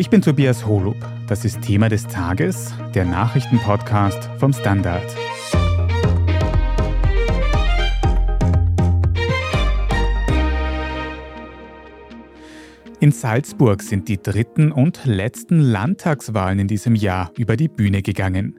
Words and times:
Ich 0.00 0.10
bin 0.10 0.22
Tobias 0.22 0.64
Holub. 0.64 0.94
Das 1.26 1.44
ist 1.44 1.60
Thema 1.60 1.88
des 1.88 2.06
Tages, 2.06 2.72
der 2.94 3.04
Nachrichtenpodcast 3.04 4.30
vom 4.38 4.52
Standard. 4.52 5.02
In 13.08 13.12
Salzburg 13.12 13.82
sind 13.82 14.06
die 14.08 14.20
dritten 14.20 14.70
und 14.70 15.06
letzten 15.06 15.60
Landtagswahlen 15.60 16.58
in 16.58 16.68
diesem 16.68 16.94
Jahr 16.94 17.32
über 17.38 17.56
die 17.56 17.68
Bühne 17.68 18.02
gegangen. 18.02 18.58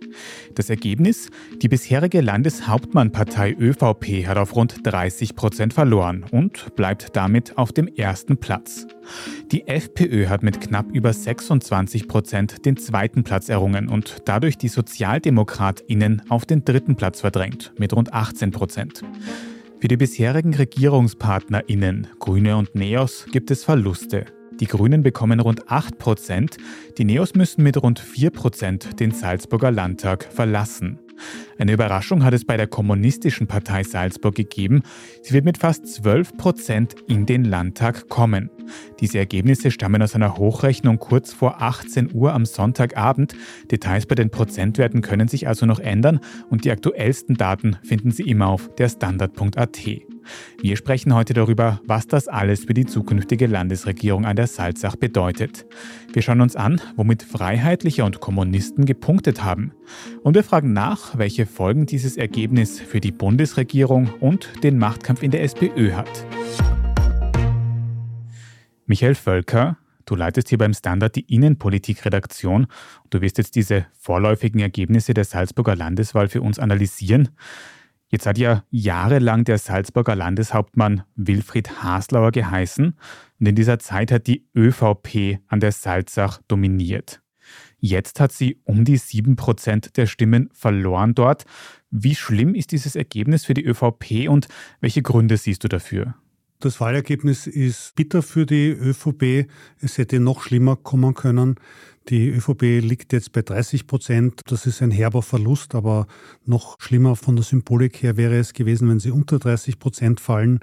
Das 0.56 0.72
Ergebnis? 0.72 1.30
Die 1.62 1.68
bisherige 1.68 2.22
Landeshauptmannpartei 2.22 3.56
ÖVP 3.60 4.26
hat 4.26 4.38
auf 4.38 4.56
rund 4.56 4.78
30 4.82 5.36
Prozent 5.36 5.76
verloren 5.76 6.26
und 6.32 6.76
bleibt 6.76 7.16
damit 7.16 7.60
auf 7.60 7.74
dem 7.74 7.88
ersten 7.90 8.38
Platz. 8.38 8.88
Die 9.52 9.68
FPÖ 9.68 10.30
hat 10.30 10.42
mit 10.42 10.60
knapp 10.60 10.88
über 10.94 11.14
26 11.14 12.08
Prozent 12.08 12.66
den 12.66 12.76
zweiten 12.76 13.24
Platz 13.24 13.50
errungen 13.50 13.88
und 13.88 14.18
dadurch 14.26 14.58
die 14.58 14.70
SozialdemokratInnen 14.70 16.24
auf 16.30 16.48
den 16.48 16.66
dritten 16.66 16.96
Platz 16.96 17.22
verdrängt, 17.22 17.72
mit 17.78 17.94
rund 17.94 18.14
18 18.14 18.50
Prozent. 18.50 19.04
Für 19.80 19.88
die 19.88 19.98
bisherigen 19.98 20.56
RegierungspartnerInnen 20.56 22.08
Grüne 22.18 22.58
und 22.58 22.74
Neos 22.74 23.28
gibt 23.32 23.52
es 23.52 23.64
Verluste. 23.64 24.39
Die 24.60 24.68
Grünen 24.68 25.04
bekommen 25.04 25.40
rund 25.40 25.72
8 25.72 25.98
Prozent, 25.98 26.58
die 26.98 27.06
Neos 27.06 27.34
müssen 27.34 27.64
mit 27.64 27.82
rund 27.82 28.00
4 28.00 28.30
Prozent 28.32 29.00
den 29.00 29.12
Salzburger 29.12 29.72
Landtag 29.72 30.28
verlassen. 30.32 31.00
Eine 31.58 31.74
Überraschung 31.74 32.24
hat 32.24 32.34
es 32.34 32.46
bei 32.46 32.58
der 32.58 32.68
Kommunistischen 32.68 33.48
Partei 33.48 33.84
Salzburg 33.84 34.36
gegeben. 34.36 34.84
Sie 35.22 35.34
wird 35.34 35.46
mit 35.46 35.58
fast 35.58 35.88
12 35.88 36.38
Prozent 36.38 36.96
in 37.08 37.26
den 37.26 37.44
Landtag 37.44 38.08
kommen. 38.10 38.50
Diese 39.00 39.18
Ergebnisse 39.18 39.72
stammen 39.72 40.02
aus 40.02 40.16
einer 40.16 40.38
Hochrechnung 40.38 41.00
kurz 41.00 41.34
vor 41.34 41.62
18 41.62 42.14
Uhr 42.14 42.34
am 42.34 42.46
Sonntagabend. 42.46 43.36
Details 43.72 44.06
bei 44.06 44.16
den 44.16 44.30
Prozentwerten 44.30 45.02
können 45.02 45.28
sich 45.28 45.48
also 45.48 45.66
noch 45.66 45.80
ändern 45.80 46.20
und 46.50 46.66
die 46.66 46.72
aktuellsten 46.72 47.36
Daten 47.36 47.78
finden 47.84 48.12
Sie 48.12 48.24
immer 48.24 48.48
auf 48.48 48.74
der 48.76 48.90
Standard.at. 48.90 49.80
Wir 50.62 50.78
sprechen 50.78 51.14
heute 51.14 51.34
darüber, 51.34 51.82
was 51.86 52.08
das 52.08 52.28
alles 52.28 52.66
für 52.66 52.74
die 52.74 52.86
zukünftige 52.86 53.48
Landesregierung 53.48 54.26
an 54.26 54.36
der 54.36 54.48
Salzach 54.48 54.96
bedeutet. 54.96 55.66
Wir 56.14 56.22
schauen 56.22 56.42
uns 56.42 56.56
an, 56.56 56.82
womit 56.96 57.24
Freiheitliche 57.24 58.04
und 58.04 58.20
Kommunisten 58.20 58.86
gepunktet 58.86 59.44
haben. 59.44 59.72
Und 60.24 60.36
wir 60.36 60.44
fragen 60.44 60.74
nach, 60.74 61.18
welche 61.18 61.46
Folgen 61.46 61.86
dieses 61.86 62.18
Ergebnis 62.18 62.80
für 62.80 63.00
die 63.00 63.12
Bundesregierung 63.12 64.10
und 64.20 64.50
den 64.64 64.78
Machtkampf 64.78 65.24
in 65.24 65.32
der 65.32 65.44
SPÖ 65.44 65.94
hat. 65.94 66.26
Michael 68.86 69.14
Völker, 69.14 69.78
du 70.06 70.16
leitest 70.16 70.50
hier 70.50 70.58
beim 70.58 70.74
Standard 70.74 71.16
die 71.16 71.32
Innenpolitikredaktion. 71.34 72.66
Du 73.12 73.22
wirst 73.22 73.38
jetzt 73.38 73.56
diese 73.56 73.86
vorläufigen 74.00 74.62
Ergebnisse 74.62 75.14
der 75.14 75.26
Salzburger 75.26 75.76
Landeswahl 75.76 76.28
für 76.28 76.42
uns 76.42 76.58
analysieren. 76.58 77.30
Jetzt 78.10 78.26
hat 78.26 78.40
ja 78.40 78.64
jahrelang 78.72 79.44
der 79.44 79.60
Salzburger 79.60 80.16
Landeshauptmann 80.16 81.04
Wilfried 81.16 81.84
Haslauer 81.84 82.32
geheißen 82.32 82.96
und 83.40 83.46
in 83.46 83.56
dieser 83.56 83.78
Zeit 83.78 84.12
hat 84.12 84.26
die 84.26 84.48
ÖVP 84.56 85.40
an 85.48 85.60
der 85.60 85.72
Salzach 85.72 86.42
dominiert. 86.48 87.22
Jetzt 87.80 88.20
hat 88.20 88.32
sie 88.32 88.60
um 88.64 88.84
die 88.84 88.98
sieben 88.98 89.36
Prozent 89.36 89.96
der 89.96 90.08
Stimmen 90.08 90.50
verloren 90.54 91.14
dort. 91.14 91.46
Wie 91.92 92.16
schlimm 92.16 92.56
ist 92.56 92.72
dieses 92.72 92.96
Ergebnis 92.96 93.46
für 93.46 93.54
die 93.54 93.64
ÖVP 93.64 94.28
und 94.28 94.48
welche 94.82 95.02
Gründe 95.02 95.38
siehst 95.38 95.64
du 95.64 95.68
dafür? 95.68 96.16
Das 96.62 96.82
Wahlergebnis 96.82 97.48
ist 97.48 97.96
bitter 97.96 98.22
für 98.22 98.46
die 98.46 98.68
ÖVP. 98.72 99.48
Es 99.80 99.98
hätte 99.98 100.20
noch 100.20 100.42
schlimmer 100.42 100.76
kommen 100.76 101.14
können. 101.14 101.56
Die 102.10 102.28
ÖVP 102.28 102.82
liegt 102.82 103.14
jetzt 103.14 103.32
bei 103.32 103.44
30 103.44 103.88
Prozent. 103.88 104.42
Das 104.48 104.66
ist 104.66 104.82
ein 104.82 104.92
herber 104.92 105.22
Verlust, 105.22 105.74
aber 105.74 106.06
noch 106.44 106.76
schlimmer 106.82 107.16
von 107.16 107.38
der 107.38 107.46
Symbolik 107.46 108.04
her 108.04 108.18
wäre 108.18 108.38
es 108.38 108.52
gewesen, 108.52 108.90
wenn 108.90 109.00
sie 109.00 109.12
unter 109.12 109.40
30 109.40 109.80
Prozent 109.80 110.20
fallen. 110.20 110.60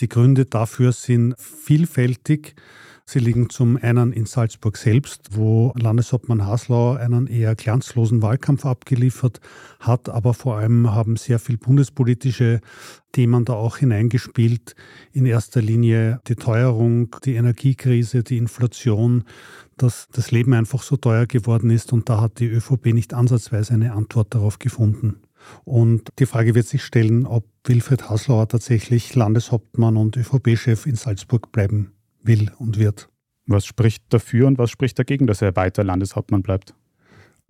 Die 0.00 0.08
Gründe 0.08 0.46
dafür 0.46 0.92
sind 0.92 1.34
vielfältig. 1.38 2.54
Sie 3.10 3.20
liegen 3.20 3.48
zum 3.48 3.78
einen 3.78 4.12
in 4.12 4.26
Salzburg 4.26 4.76
selbst, 4.76 5.30
wo 5.30 5.72
Landeshauptmann 5.80 6.44
Haslauer 6.44 6.98
einen 6.98 7.26
eher 7.26 7.54
glanzlosen 7.54 8.20
Wahlkampf 8.20 8.66
abgeliefert 8.66 9.40
hat, 9.80 10.10
aber 10.10 10.34
vor 10.34 10.58
allem 10.58 10.94
haben 10.94 11.16
sehr 11.16 11.38
viel 11.38 11.56
bundespolitische 11.56 12.60
Themen 13.12 13.46
da 13.46 13.54
auch 13.54 13.78
hineingespielt. 13.78 14.74
In 15.10 15.24
erster 15.24 15.62
Linie 15.62 16.20
die 16.28 16.34
Teuerung, 16.34 17.16
die 17.24 17.36
Energiekrise, 17.36 18.22
die 18.22 18.36
Inflation, 18.36 19.24
dass 19.78 20.08
das 20.12 20.30
Leben 20.30 20.52
einfach 20.52 20.82
so 20.82 20.98
teuer 20.98 21.24
geworden 21.24 21.70
ist 21.70 21.94
und 21.94 22.10
da 22.10 22.20
hat 22.20 22.40
die 22.40 22.48
ÖVP 22.48 22.92
nicht 22.92 23.14
ansatzweise 23.14 23.72
eine 23.72 23.94
Antwort 23.94 24.34
darauf 24.34 24.58
gefunden. 24.58 25.22
Und 25.64 26.10
die 26.18 26.26
Frage 26.26 26.54
wird 26.54 26.66
sich 26.66 26.84
stellen, 26.84 27.24
ob 27.24 27.46
Wilfried 27.64 28.10
Haslauer 28.10 28.48
tatsächlich 28.48 29.14
Landeshauptmann 29.14 29.96
und 29.96 30.18
ÖVP-Chef 30.18 30.84
in 30.84 30.96
Salzburg 30.96 31.52
bleiben 31.52 31.94
will 32.28 32.52
und 32.58 32.78
wird. 32.78 33.08
Was 33.46 33.66
spricht 33.66 34.04
dafür 34.10 34.46
und 34.46 34.58
was 34.58 34.70
spricht 34.70 34.98
dagegen, 34.98 35.26
dass 35.26 35.42
er 35.42 35.56
weiter 35.56 35.82
Landeshauptmann 35.82 36.42
bleibt? 36.42 36.74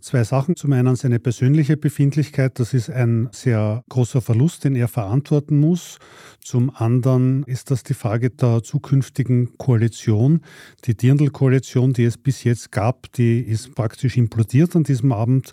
Zwei 0.00 0.22
Sachen. 0.22 0.54
Zum 0.54 0.72
einen 0.72 0.94
seine 0.94 1.18
persönliche 1.18 1.76
Befindlichkeit. 1.76 2.60
Das 2.60 2.72
ist 2.72 2.88
ein 2.88 3.28
sehr 3.32 3.82
großer 3.88 4.20
Verlust, 4.20 4.62
den 4.62 4.76
er 4.76 4.86
verantworten 4.86 5.58
muss. 5.58 5.98
Zum 6.40 6.70
anderen 6.72 7.42
ist 7.44 7.72
das 7.72 7.82
die 7.82 7.94
Frage 7.94 8.30
der 8.30 8.62
zukünftigen 8.62 9.58
Koalition. 9.58 10.42
Die 10.84 10.96
Dirndl-Koalition, 10.96 11.94
die 11.94 12.04
es 12.04 12.16
bis 12.16 12.44
jetzt 12.44 12.70
gab, 12.70 13.12
die 13.14 13.40
ist 13.40 13.74
praktisch 13.74 14.16
implodiert 14.16 14.76
an 14.76 14.84
diesem 14.84 15.10
Abend. 15.10 15.52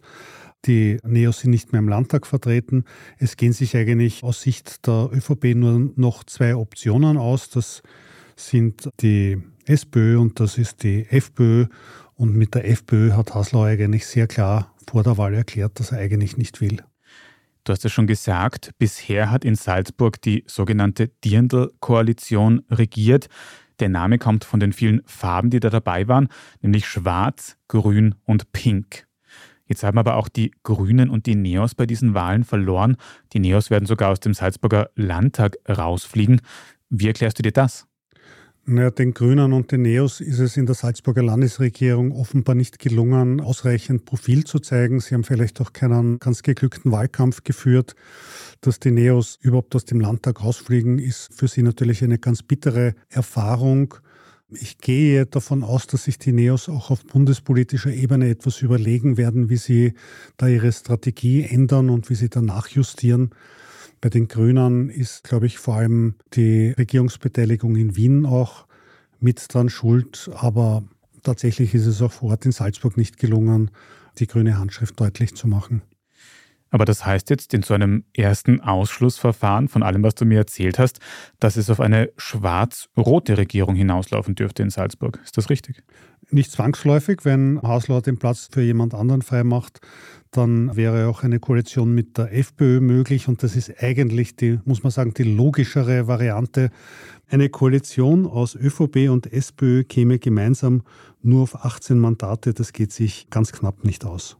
Die 0.67 0.99
Neos 1.03 1.39
sind 1.39 1.49
nicht 1.49 1.71
mehr 1.71 1.79
im 1.79 1.89
Landtag 1.89 2.27
vertreten. 2.27 2.83
Es 3.17 3.37
gehen 3.37 3.53
sich 3.53 3.75
eigentlich 3.75 4.23
aus 4.23 4.41
Sicht 4.41 4.85
der 4.85 5.09
ÖVP 5.11 5.55
nur 5.55 5.91
noch 5.95 6.23
zwei 6.23 6.55
Optionen 6.55 7.17
aus. 7.17 7.49
Das 7.49 7.81
sind 8.35 8.89
die 9.01 9.41
SPÖ 9.65 10.17
und 10.19 10.39
das 10.39 10.57
ist 10.57 10.83
die 10.83 11.05
FPÖ. 11.09 11.67
Und 12.15 12.35
mit 12.35 12.55
der 12.55 12.69
FPÖ 12.69 13.11
hat 13.11 13.33
Haslau 13.33 13.63
eigentlich 13.63 14.05
sehr 14.05 14.27
klar 14.27 14.73
vor 14.89 15.03
der 15.03 15.17
Wahl 15.17 15.33
erklärt, 15.33 15.79
dass 15.79 15.91
er 15.91 15.99
eigentlich 15.99 16.37
nicht 16.37 16.61
will. 16.61 16.81
Du 17.65 17.73
hast 17.73 17.83
es 17.83 17.91
schon 17.91 18.07
gesagt, 18.07 18.71
bisher 18.77 19.31
hat 19.31 19.43
in 19.43 19.55
Salzburg 19.55 20.21
die 20.21 20.43
sogenannte 20.45 21.07
Dirndl-Koalition 21.07 22.61
regiert. 22.69 23.27
Der 23.79 23.89
Name 23.89 24.19
kommt 24.19 24.45
von 24.45 24.59
den 24.59 24.71
vielen 24.71 25.01
Farben, 25.05 25.49
die 25.49 25.59
da 25.59 25.69
dabei 25.69 26.07
waren, 26.07 26.29
nämlich 26.61 26.87
schwarz, 26.87 27.57
grün 27.67 28.15
und 28.23 28.51
pink. 28.51 29.07
Jetzt 29.65 29.83
haben 29.83 29.97
aber 29.97 30.15
auch 30.15 30.29
die 30.29 30.51
Grünen 30.61 31.09
und 31.09 31.25
die 31.25 31.35
Neos 31.35 31.73
bei 31.73 31.87
diesen 31.87 32.13
Wahlen 32.13 32.43
verloren. 32.43 32.97
Die 33.33 33.39
Neos 33.39 33.71
werden 33.71 33.87
sogar 33.87 34.11
aus 34.11 34.19
dem 34.19 34.35
Salzburger 34.35 34.91
Landtag 34.95 35.57
rausfliegen. 35.67 36.41
Wie 36.89 37.07
erklärst 37.07 37.39
du 37.39 37.43
dir 37.43 37.51
das? 37.51 37.87
Naja, 38.67 38.89
den 38.89 39.13
Grünen 39.13 39.53
und 39.53 39.71
den 39.71 39.83
Neos 39.83 40.21
ist 40.21 40.39
es 40.39 40.57
in 40.57 40.65
der 40.65 40.73
Salzburger 40.73 41.21
Landesregierung 41.21 42.11
offenbar 42.11 42.55
nicht 42.55 42.79
gelungen, 42.79 43.39
ausreichend 43.39 44.05
Profil 44.05 44.43
zu 44.43 44.57
zeigen. 44.57 44.99
Sie 44.99 45.13
haben 45.13 45.23
vielleicht 45.23 45.61
auch 45.61 45.71
keinen 45.71 46.17
ganz 46.17 46.41
geglückten 46.41 46.91
Wahlkampf 46.91 47.43
geführt. 47.43 47.95
Dass 48.61 48.79
die 48.79 48.89
Neos 48.89 49.37
überhaupt 49.39 49.75
aus 49.75 49.85
dem 49.85 49.99
Landtag 49.99 50.43
rausfliegen, 50.43 50.97
ist 50.97 51.29
für 51.31 51.47
sie 51.47 51.61
natürlich 51.61 52.03
eine 52.03 52.17
ganz 52.17 52.41
bittere 52.41 52.95
Erfahrung. 53.07 53.93
Ich 54.49 54.79
gehe 54.79 55.27
davon 55.27 55.63
aus, 55.63 55.85
dass 55.85 56.05
sich 56.05 56.17
die 56.17 56.31
Neos 56.31 56.67
auch 56.67 56.89
auf 56.89 57.05
bundespolitischer 57.05 57.93
Ebene 57.93 58.29
etwas 58.29 58.63
überlegen 58.63 59.17
werden, 59.17 59.51
wie 59.51 59.57
sie 59.57 59.93
da 60.37 60.47
ihre 60.47 60.71
Strategie 60.71 61.43
ändern 61.43 61.91
und 61.91 62.09
wie 62.09 62.15
sie 62.15 62.29
danach 62.29 62.67
justieren. 62.69 63.29
Bei 64.05 64.09
den 64.09 64.27
Grünen 64.27 64.91
ist, 64.91 65.23
glaube 65.23 65.47
ich, 65.47 65.57
vor 65.57 65.77
allem 65.77 66.13
die 66.35 66.69
Regierungsbeteiligung 66.77 67.75
in 67.75 67.95
Wien 67.95 68.27
auch 68.27 68.67
mit 69.19 69.51
dran 69.51 69.67
schuld. 69.67 70.29
Aber 70.35 70.83
tatsächlich 71.23 71.73
ist 71.73 71.87
es 71.87 72.03
auch 72.03 72.11
vor 72.11 72.29
Ort 72.29 72.45
in 72.45 72.51
Salzburg 72.51 72.97
nicht 72.97 73.17
gelungen, 73.17 73.71
die 74.19 74.27
grüne 74.27 74.59
Handschrift 74.59 74.99
deutlich 74.99 75.33
zu 75.33 75.47
machen. 75.47 75.81
Aber 76.75 76.83
das 76.83 77.05
heißt 77.05 77.29
jetzt 77.29 77.53
in 77.53 77.63
so 77.63 77.73
einem 77.73 78.03
ersten 78.13 78.59
Ausschlussverfahren 78.59 79.69
von 79.69 79.81
allem, 79.81 80.03
was 80.03 80.13
du 80.15 80.25
mir 80.25 80.39
erzählt 80.39 80.77
hast, 80.77 80.99
dass 81.39 81.55
es 81.55 81.69
auf 81.69 81.79
eine 81.79 82.09
schwarz-rote 82.17 83.37
Regierung 83.37 83.75
hinauslaufen 83.75 84.35
dürfte 84.35 84.61
in 84.61 84.69
Salzburg. 84.69 85.17
Ist 85.23 85.37
das 85.37 85.49
richtig? 85.49 85.83
Nicht 86.31 86.51
zwangsläufig, 86.51 87.19
wenn 87.23 87.61
Haslauer 87.61 88.01
den 88.01 88.17
Platz 88.17 88.49
für 88.51 88.61
jemand 88.61 88.93
anderen 88.93 89.21
freimacht, 89.21 89.79
dann 90.31 90.75
wäre 90.75 91.07
auch 91.07 91.23
eine 91.23 91.39
Koalition 91.39 91.95
mit 91.95 92.17
der 92.17 92.33
FPÖ 92.33 92.81
möglich 92.81 93.29
und 93.29 93.41
das 93.41 93.55
ist 93.55 93.81
eigentlich 93.81 94.35
die, 94.35 94.59
muss 94.65 94.83
man 94.83 94.91
sagen, 94.91 95.13
die 95.13 95.23
logischere 95.23 96.07
Variante. 96.07 96.71
Eine 97.27 97.49
Koalition 97.49 98.27
aus 98.27 98.55
ÖVP 98.55 99.09
und 99.09 99.31
SPÖ 99.31 99.83
käme 99.83 100.19
gemeinsam 100.19 100.83
nur 101.21 101.43
auf 101.43 101.65
18 101.65 101.97
Mandate, 101.97 102.53
das 102.53 102.71
geht 102.71 102.91
sich 102.91 103.29
ganz 103.31 103.51
knapp 103.51 103.83
nicht 103.83 104.05
aus. 104.05 104.37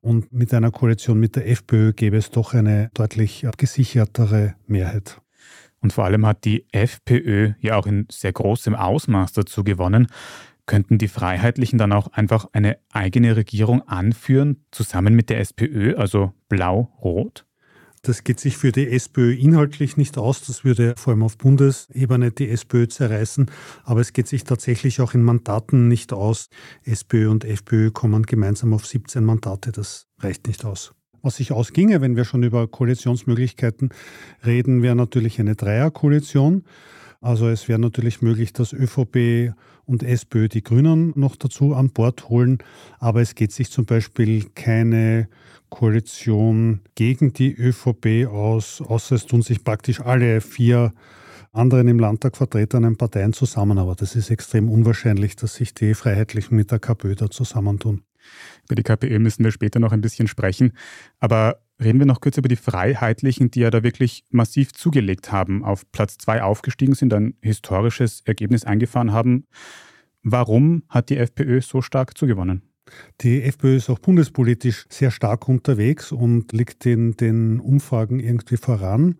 Und 0.00 0.32
mit 0.32 0.54
einer 0.54 0.70
Koalition 0.70 1.18
mit 1.18 1.34
der 1.34 1.48
FPÖ 1.48 1.92
gäbe 1.92 2.16
es 2.16 2.30
doch 2.30 2.54
eine 2.54 2.90
deutlich 2.94 3.46
gesichertere 3.56 4.54
Mehrheit. 4.68 5.20
Und 5.80 5.92
vor 5.92 6.04
allem 6.04 6.24
hat 6.24 6.44
die 6.44 6.66
FPÖ 6.72 7.54
ja 7.60 7.76
auch 7.76 7.86
in 7.86 8.06
sehr 8.10 8.32
großem 8.32 8.74
Ausmaß 8.76 9.32
dazu 9.32 9.64
gewonnen. 9.64 10.06
Könnten 10.66 10.98
die 10.98 11.08
Freiheitlichen 11.08 11.78
dann 11.78 11.92
auch 11.92 12.12
einfach 12.12 12.46
eine 12.52 12.78
eigene 12.92 13.34
Regierung 13.34 13.82
anführen, 13.88 14.64
zusammen 14.70 15.16
mit 15.16 15.30
der 15.30 15.40
SPÖ, 15.40 15.96
also 15.96 16.32
blau-rot? 16.48 17.44
Das 18.02 18.24
geht 18.24 18.40
sich 18.40 18.56
für 18.56 18.72
die 18.72 18.88
SPÖ 18.88 19.34
inhaltlich 19.34 19.98
nicht 19.98 20.16
aus. 20.16 20.40
Das 20.46 20.64
würde 20.64 20.94
vor 20.96 21.12
allem 21.12 21.22
auf 21.22 21.36
Bundesebene 21.36 22.32
die 22.32 22.48
SPÖ 22.48 22.88
zerreißen. 22.88 23.50
Aber 23.84 24.00
es 24.00 24.14
geht 24.14 24.26
sich 24.26 24.44
tatsächlich 24.44 25.02
auch 25.02 25.12
in 25.12 25.22
Mandaten 25.22 25.86
nicht 25.88 26.14
aus. 26.14 26.48
SPÖ 26.82 27.28
und 27.28 27.44
FPÖ 27.44 27.90
kommen 27.90 28.22
gemeinsam 28.22 28.72
auf 28.72 28.86
17 28.86 29.22
Mandate. 29.22 29.70
Das 29.70 30.06
reicht 30.18 30.46
nicht 30.46 30.64
aus. 30.64 30.94
Was 31.20 31.36
sich 31.36 31.52
ausginge, 31.52 32.00
wenn 32.00 32.16
wir 32.16 32.24
schon 32.24 32.42
über 32.42 32.66
Koalitionsmöglichkeiten 32.66 33.90
reden, 34.46 34.80
wäre 34.82 34.96
natürlich 34.96 35.38
eine 35.38 35.54
Dreierkoalition. 35.54 36.64
Also 37.20 37.48
es 37.48 37.68
wäre 37.68 37.78
natürlich 37.78 38.22
möglich, 38.22 38.54
dass 38.54 38.72
ÖVP 38.72 39.52
und 39.84 40.02
SPÖ 40.02 40.48
die 40.48 40.62
Grünen 40.62 41.12
noch 41.16 41.36
dazu 41.36 41.74
an 41.74 41.90
Bord 41.90 42.30
holen. 42.30 42.58
Aber 42.98 43.20
es 43.20 43.34
geht 43.34 43.52
sich 43.52 43.70
zum 43.70 43.84
Beispiel 43.84 44.48
keine 44.54 45.28
Koalition 45.70 46.80
gegen 46.94 47.32
die 47.32 47.54
ÖVP 47.54 48.28
aus, 48.28 48.82
außer 48.82 49.14
es 49.14 49.26
tun 49.26 49.42
sich 49.42 49.64
praktisch 49.64 50.00
alle 50.00 50.40
vier 50.40 50.92
anderen 51.52 51.88
im 51.88 51.98
Landtag 51.98 52.36
vertretenen 52.36 52.96
Parteien 52.96 53.32
zusammen. 53.32 53.78
Aber 53.78 53.94
das 53.94 54.14
ist 54.16 54.30
extrem 54.30 54.68
unwahrscheinlich, 54.68 55.36
dass 55.36 55.54
sich 55.54 55.74
die 55.74 55.94
Freiheitlichen 55.94 56.56
mit 56.56 56.70
der 56.70 56.78
KPÖ 56.78 57.14
da 57.14 57.30
zusammentun. 57.30 58.02
Über 58.66 58.74
die 58.74 58.82
KPÖ 58.82 59.18
müssen 59.18 59.44
wir 59.44 59.50
später 59.50 59.80
noch 59.80 59.92
ein 59.92 60.00
bisschen 60.00 60.28
sprechen. 60.28 60.72
Aber 61.18 61.62
reden 61.80 61.98
wir 61.98 62.06
noch 62.06 62.20
kurz 62.20 62.36
über 62.36 62.48
die 62.48 62.56
Freiheitlichen, 62.56 63.50
die 63.50 63.60
ja 63.60 63.70
da 63.70 63.82
wirklich 63.82 64.24
massiv 64.30 64.72
zugelegt 64.72 65.32
haben, 65.32 65.64
auf 65.64 65.90
Platz 65.92 66.18
zwei 66.18 66.42
aufgestiegen 66.42 66.94
sind, 66.94 67.14
ein 67.14 67.34
historisches 67.42 68.20
Ergebnis 68.24 68.64
eingefahren 68.64 69.12
haben. 69.12 69.46
Warum 70.22 70.82
hat 70.88 71.08
die 71.08 71.16
FPÖ 71.16 71.62
so 71.62 71.80
stark 71.80 72.16
zugewonnen? 72.16 72.69
Die 73.20 73.42
FPÖ 73.42 73.76
ist 73.76 73.90
auch 73.90 73.98
bundespolitisch 73.98 74.86
sehr 74.88 75.10
stark 75.10 75.48
unterwegs 75.48 76.12
und 76.12 76.52
liegt 76.52 76.86
in 76.86 77.16
den 77.16 77.60
Umfragen 77.60 78.20
irgendwie 78.20 78.56
voran. 78.56 79.16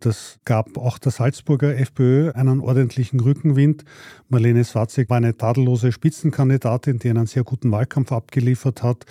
Das 0.00 0.38
gab 0.44 0.76
auch 0.76 0.98
der 0.98 1.10
Salzburger 1.10 1.74
FPÖ 1.74 2.32
einen 2.32 2.60
ordentlichen 2.60 3.18
Rückenwind. 3.18 3.84
Marlene 4.28 4.62
Swatzek 4.62 5.08
war 5.08 5.16
eine 5.16 5.38
tadellose 5.38 5.90
Spitzenkandidatin, 5.90 6.98
die 6.98 7.08
einen 7.08 7.26
sehr 7.26 7.44
guten 7.44 7.70
Wahlkampf 7.70 8.12
abgeliefert 8.12 8.82
hat 8.82 9.06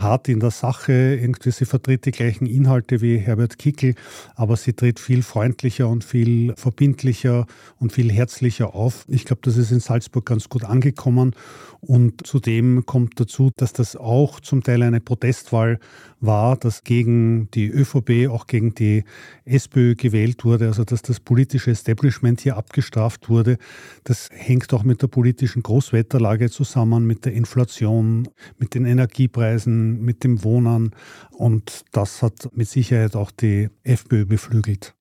hart 0.00 0.28
in 0.28 0.40
der 0.40 0.50
Sache. 0.50 0.92
Irgendwie, 0.92 1.50
sie 1.50 1.64
vertritt 1.64 2.06
die 2.06 2.12
gleichen 2.12 2.46
Inhalte 2.46 3.00
wie 3.00 3.18
Herbert 3.18 3.58
Kickel, 3.58 3.94
aber 4.36 4.56
sie 4.56 4.72
tritt 4.72 5.00
viel 5.00 5.22
freundlicher 5.22 5.88
und 5.88 6.04
viel 6.04 6.54
verbindlicher 6.56 7.46
und 7.78 7.92
viel 7.92 8.10
herzlicher 8.12 8.74
auf. 8.74 9.04
Ich 9.08 9.24
glaube, 9.24 9.42
das 9.42 9.56
ist 9.56 9.72
in 9.72 9.80
Salzburg 9.80 10.24
ganz 10.24 10.48
gut 10.48 10.64
angekommen. 10.64 11.34
Und 11.80 12.26
zudem 12.26 12.86
kommt 12.86 13.20
dazu, 13.20 13.50
dass 13.56 13.72
das 13.72 13.94
auch 13.94 14.40
zum 14.40 14.62
Teil 14.62 14.82
eine 14.82 15.00
Protestwahl 15.00 15.78
war, 16.20 16.56
dass 16.56 16.82
gegen 16.82 17.48
die 17.52 17.68
ÖVP, 17.68 18.28
auch 18.28 18.48
gegen 18.48 18.74
die 18.74 19.04
SPÖ 19.44 19.94
gewählt 19.94 20.44
wurde, 20.44 20.66
also 20.66 20.82
dass 20.82 21.02
das 21.02 21.20
politische 21.20 21.70
Establishment 21.70 22.40
hier 22.40 22.56
abgestraft 22.56 23.28
wurde. 23.28 23.58
Das 24.02 24.28
hängt 24.32 24.72
auch 24.74 24.82
mit 24.82 25.02
der 25.02 25.06
politischen 25.06 25.62
Großwetterlage 25.62 26.50
zusammen, 26.50 27.06
mit 27.06 27.24
der 27.24 27.32
Inflation, 27.32 28.28
mit 28.58 28.74
den 28.74 28.84
Energiepreisen, 28.84 29.87
mit 29.96 30.24
dem 30.24 30.44
Wohnen. 30.44 30.94
Und 31.30 31.84
das 31.92 32.22
hat 32.22 32.48
mit 32.52 32.68
Sicherheit 32.68 33.16
auch 33.16 33.30
die 33.30 33.68
FPÖ 33.84 34.24
beflügelt. 34.26 34.94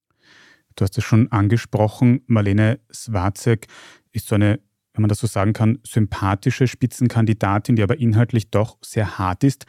Du 0.75 0.84
hast 0.84 0.98
es 0.98 1.04
schon 1.04 1.31
angesprochen, 1.31 2.22
Marlene 2.28 2.80
Swarzek 2.94 3.68
ist 4.12 4.28
so 4.28 4.36
eine, 4.36 4.60
wenn 4.94 5.01
man 5.01 5.10
das 5.10 5.19
so 5.19 5.28
sagen 5.28 5.54
kann, 5.54 5.80
sympathische 5.84 6.68
Spitzenkandidatin, 6.68 7.75
die 7.75 7.84
aber 7.84 8.00
inhaltlich 8.00 8.51
doch 8.51 8.78
sehr 8.84 9.18
hart 9.18 9.44
ist. 9.44 9.66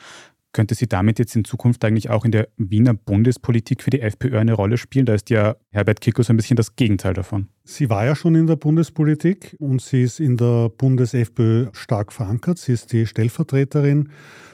Könnte 0.52 0.74
sie 0.74 0.88
damit 0.88 1.18
jetzt 1.18 1.36
in 1.36 1.44
Zukunft 1.44 1.84
eigentlich 1.84 2.08
auch 2.08 2.24
in 2.24 2.32
der 2.32 2.48
Wiener 2.56 2.94
Bundespolitik 2.94 3.82
für 3.82 3.90
die 3.90 4.00
FPÖ 4.00 4.38
eine 4.38 4.54
Rolle 4.54 4.78
spielen? 4.78 5.04
Da 5.04 5.14
ist 5.14 5.28
ja 5.30 5.56
Herbert 5.70 6.00
Kickl 6.00 6.22
so 6.24 6.32
ein 6.32 6.36
bisschen 6.36 6.56
das 6.56 6.74
Gegenteil 6.74 7.12
davon. 7.12 7.48
Sie 7.64 7.90
war 7.90 8.06
ja 8.06 8.16
schon 8.16 8.34
in 8.34 8.46
der 8.46 8.56
Bundespolitik 8.56 9.56
und 9.58 9.82
sie 9.82 10.02
ist 10.02 10.20
in 10.20 10.38
der 10.38 10.70
Bundes-FPÖ 10.70 11.68
stark 11.72 12.12
verankert. 12.12 12.58
Sie 12.58 12.72
ist 12.72 12.92
die 12.92 13.06
Stellvertreterin 13.06 14.08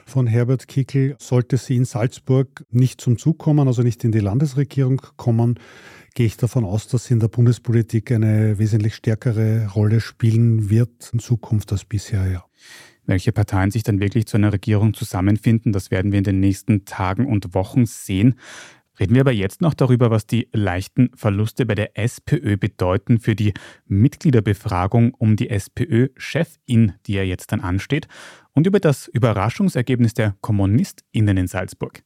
von 0.04 0.26
Herbert 0.26 0.66
Kickl. 0.66 1.14
Sollte 1.20 1.56
sie 1.56 1.76
in 1.76 1.84
Salzburg 1.84 2.64
nicht 2.70 3.00
zum 3.00 3.16
Zug 3.16 3.38
kommen, 3.38 3.68
also 3.68 3.82
nicht 3.82 4.02
in 4.02 4.10
die 4.10 4.20
Landesregierung 4.20 5.00
kommen, 5.16 5.60
gehe 6.14 6.26
ich 6.26 6.36
davon 6.36 6.64
aus, 6.64 6.88
dass 6.88 7.06
sie 7.06 7.14
in 7.14 7.20
der 7.20 7.28
Bundespolitik 7.28 8.10
eine 8.10 8.58
wesentlich 8.58 8.94
stärkere 8.94 9.68
Rolle 9.74 10.00
spielen 10.00 10.70
wird 10.70 11.10
in 11.12 11.18
Zukunft 11.18 11.72
als 11.72 11.84
bisher, 11.84 12.30
ja. 12.30 12.44
Welche 13.06 13.32
Parteien 13.32 13.70
sich 13.70 13.82
dann 13.82 14.00
wirklich 14.00 14.26
zu 14.26 14.36
einer 14.36 14.52
Regierung 14.52 14.94
zusammenfinden, 14.94 15.72
das 15.72 15.90
werden 15.90 16.12
wir 16.12 16.18
in 16.18 16.24
den 16.24 16.40
nächsten 16.40 16.84
Tagen 16.84 17.26
und 17.26 17.54
Wochen 17.54 17.86
sehen. 17.86 18.36
Reden 18.98 19.14
wir 19.14 19.22
aber 19.22 19.32
jetzt 19.32 19.60
noch 19.60 19.74
darüber, 19.74 20.10
was 20.10 20.26
die 20.26 20.48
leichten 20.52 21.10
Verluste 21.16 21.66
bei 21.66 21.74
der 21.74 21.98
SPÖ 21.98 22.56
bedeuten 22.56 23.18
für 23.18 23.34
die 23.34 23.52
Mitgliederbefragung 23.86 25.14
um 25.14 25.34
die 25.36 25.50
SPÖ-Chefin, 25.50 26.92
die 27.06 27.14
ja 27.14 27.22
jetzt 27.22 27.50
dann 27.50 27.60
ansteht, 27.60 28.06
und 28.52 28.66
über 28.66 28.78
das 28.78 29.08
Überraschungsergebnis 29.08 30.14
der 30.14 30.36
KommunistInnen 30.40 31.36
in 31.36 31.48
Salzburg. 31.48 32.04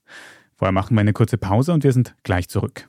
Vorher 0.57 0.73
machen 0.73 0.97
wir 0.97 1.03
eine 1.03 1.13
kurze 1.13 1.37
Pause 1.37 1.75
und 1.75 1.85
wir 1.85 1.93
sind 1.93 2.17
gleich 2.23 2.49
zurück. 2.49 2.89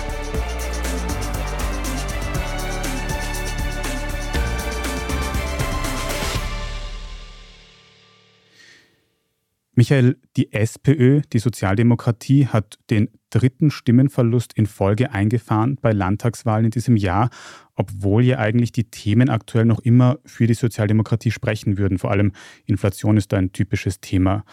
Michael, 9.81 10.17
die 10.37 10.53
SPÖ, 10.53 11.21
die 11.33 11.39
Sozialdemokratie, 11.39 12.45
hat 12.45 12.77
den 12.91 13.09
dritten 13.31 13.71
Stimmenverlust 13.71 14.53
in 14.53 14.67
Folge 14.67 15.11
eingefahren 15.11 15.79
bei 15.81 15.91
Landtagswahlen 15.91 16.65
in 16.65 16.69
diesem 16.69 16.97
Jahr, 16.97 17.31
obwohl 17.73 18.23
ja 18.23 18.37
eigentlich 18.37 18.71
die 18.71 18.83
Themen 18.83 19.31
aktuell 19.31 19.65
noch 19.65 19.79
immer 19.79 20.19
für 20.23 20.45
die 20.45 20.53
Sozialdemokratie 20.53 21.31
sprechen 21.31 21.79
würden. 21.79 21.97
Vor 21.97 22.11
allem 22.11 22.31
Inflation 22.67 23.17
ist 23.17 23.33
da 23.33 23.37
ein 23.37 23.53
typisches 23.53 23.99
Thema. 24.01 24.43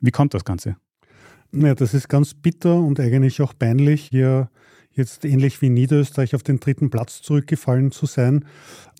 Wie 0.00 0.12
kommt 0.12 0.32
das 0.32 0.46
Ganze? 0.46 0.76
Ja, 1.52 1.74
das 1.74 1.92
ist 1.92 2.08
ganz 2.08 2.32
bitter 2.32 2.76
und 2.76 2.98
eigentlich 3.00 3.42
auch 3.42 3.52
peinlich. 3.52 4.08
Hier 4.10 4.48
jetzt 4.92 5.24
ähnlich 5.24 5.62
wie 5.62 5.70
Niederösterreich 5.70 6.34
auf 6.34 6.42
den 6.42 6.60
dritten 6.60 6.90
Platz 6.90 7.22
zurückgefallen 7.22 7.92
zu 7.92 8.06
sein. 8.06 8.44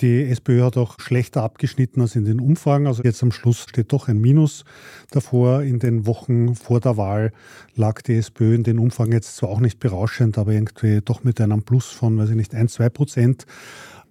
Die 0.00 0.24
SPÖ 0.24 0.62
hat 0.62 0.76
auch 0.76 0.98
schlechter 1.00 1.42
abgeschnitten 1.42 2.00
als 2.00 2.16
in 2.16 2.24
den 2.24 2.40
Umfragen. 2.40 2.86
Also 2.86 3.02
jetzt 3.02 3.22
am 3.22 3.32
Schluss 3.32 3.66
steht 3.68 3.92
doch 3.92 4.08
ein 4.08 4.18
Minus 4.18 4.64
davor. 5.10 5.62
In 5.62 5.78
den 5.78 6.06
Wochen 6.06 6.54
vor 6.54 6.80
der 6.80 6.96
Wahl 6.96 7.32
lag 7.74 8.02
die 8.02 8.16
SPÖ 8.16 8.54
in 8.54 8.62
den 8.62 8.78
Umfragen 8.78 9.12
jetzt 9.12 9.36
zwar 9.36 9.50
auch 9.50 9.60
nicht 9.60 9.80
berauschend, 9.80 10.38
aber 10.38 10.52
irgendwie 10.52 11.00
doch 11.00 11.24
mit 11.24 11.40
einem 11.40 11.62
Plus 11.62 11.86
von, 11.86 12.16
weiß 12.18 12.30
ich 12.30 12.36
nicht, 12.36 12.54
ein, 12.54 12.68
zwei 12.68 12.88
Prozent. 12.88 13.46